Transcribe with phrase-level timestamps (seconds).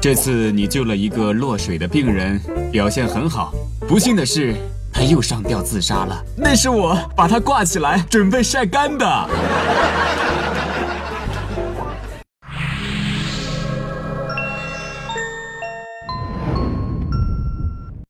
[0.00, 3.52] 这次你救了一个落水的病人表现很好。
[3.88, 4.54] 不幸的是
[4.92, 6.24] 他又上吊自杀了。
[6.36, 9.06] 那是我把他挂起来准备晒干的。